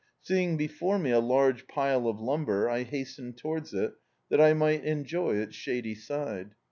[0.19, 3.93] Seeing before me a large pile of lumber, I hastened towards it,
[4.29, 6.55] that I might enjoy its shady side.